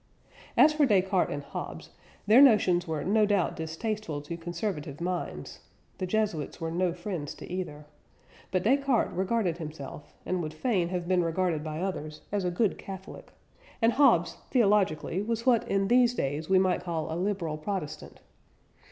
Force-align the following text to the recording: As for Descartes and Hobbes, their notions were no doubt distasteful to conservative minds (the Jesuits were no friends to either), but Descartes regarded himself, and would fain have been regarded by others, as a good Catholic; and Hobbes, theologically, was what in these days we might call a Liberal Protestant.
As 0.57 0.73
for 0.73 0.87
Descartes 0.87 1.29
and 1.31 1.43
Hobbes, 1.43 1.91
their 2.25 2.41
notions 2.41 2.87
were 2.87 3.03
no 3.03 3.27
doubt 3.27 3.55
distasteful 3.55 4.19
to 4.23 4.35
conservative 4.35 4.99
minds 4.99 5.59
(the 5.99 6.07
Jesuits 6.07 6.59
were 6.59 6.71
no 6.71 6.91
friends 6.91 7.35
to 7.35 7.47
either), 7.47 7.85
but 8.49 8.63
Descartes 8.63 9.13
regarded 9.15 9.59
himself, 9.59 10.15
and 10.25 10.41
would 10.41 10.55
fain 10.55 10.89
have 10.89 11.07
been 11.07 11.23
regarded 11.23 11.63
by 11.63 11.81
others, 11.83 12.21
as 12.31 12.43
a 12.43 12.49
good 12.49 12.79
Catholic; 12.79 13.31
and 13.79 13.93
Hobbes, 13.93 14.37
theologically, 14.49 15.21
was 15.21 15.45
what 15.45 15.67
in 15.67 15.87
these 15.87 16.15
days 16.15 16.49
we 16.49 16.57
might 16.57 16.81
call 16.81 17.11
a 17.11 17.13
Liberal 17.15 17.59
Protestant. 17.59 18.21